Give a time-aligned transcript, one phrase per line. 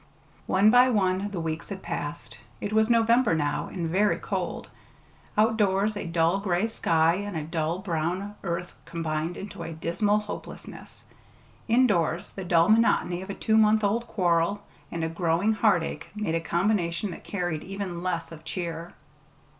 [0.47, 2.39] One by one the weeks had passed.
[2.59, 4.71] It was November now, and very cold.
[5.37, 11.03] Outdoors a dull gray sky and a dull brown earth combined into a dismal hopelessness.
[11.67, 16.33] Indoors the dull monotony of a two months old quarrel and a growing heartache made
[16.33, 18.93] a combination that carried even less of cheer.